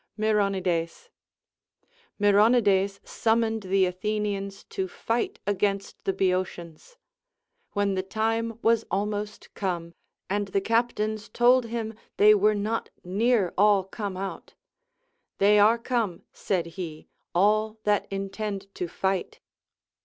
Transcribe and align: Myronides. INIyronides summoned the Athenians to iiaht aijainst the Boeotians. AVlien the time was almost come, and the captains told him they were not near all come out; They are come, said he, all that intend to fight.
Myronides. 0.17 1.09
INIyronides 2.19 3.07
summoned 3.07 3.61
the 3.61 3.85
Athenians 3.85 4.63
to 4.63 4.87
iiaht 4.87 5.37
aijainst 5.45 5.93
the 6.05 6.11
Boeotians. 6.13 6.97
AVlien 7.75 7.93
the 7.93 8.01
time 8.01 8.57
was 8.63 8.83
almost 8.89 9.53
come, 9.53 9.93
and 10.27 10.47
the 10.47 10.59
captains 10.59 11.29
told 11.29 11.65
him 11.65 11.93
they 12.17 12.33
were 12.33 12.55
not 12.55 12.89
near 13.03 13.53
all 13.59 13.83
come 13.83 14.17
out; 14.17 14.55
They 15.37 15.59
are 15.59 15.77
come, 15.77 16.23
said 16.33 16.65
he, 16.81 17.07
all 17.35 17.77
that 17.83 18.07
intend 18.09 18.73
to 18.73 18.87
fight. 18.87 19.39